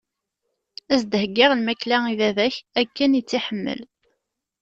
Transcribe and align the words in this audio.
Ad 0.93 0.97
s-d-heggiɣ 1.01 1.51
lmakla 1.59 1.97
i 2.13 2.15
baba-k, 2.19 2.55
akken 2.81 3.17
i 3.19 3.21
tt-iḥemmel. 3.23 3.79